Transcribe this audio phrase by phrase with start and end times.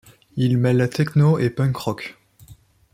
[0.35, 2.17] Ils mêlent techno et punk rock.